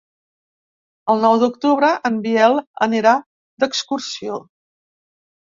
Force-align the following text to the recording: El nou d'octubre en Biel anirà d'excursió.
El 1.13 1.21
nou 1.25 1.37
d'octubre 1.43 1.89
en 2.11 2.17
Biel 2.23 2.57
anirà 2.87 3.13
d'excursió. 3.65 4.41